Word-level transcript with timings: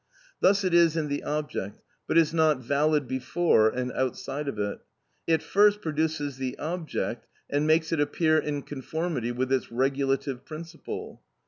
Thus 0.39 0.63
it 0.63 0.73
is 0.73 0.97
in 0.97 1.09
the 1.09 1.23
object, 1.23 1.79
but 2.07 2.17
is 2.17 2.33
not 2.33 2.57
valid 2.57 3.07
before 3.07 3.69
and 3.69 3.91
outside 3.91 4.47
of 4.47 4.57
it; 4.57 4.79
it 5.27 5.43
first 5.43 5.79
produces 5.79 6.37
the 6.37 6.57
object 6.57 7.27
and 7.51 7.67
makes 7.67 7.91
it 7.91 7.99
appear 7.99 8.39
in 8.39 8.63
conformity 8.63 9.31
with 9.31 9.53
its 9.53 9.71
regulative 9.71 10.43
principle. 10.43 11.21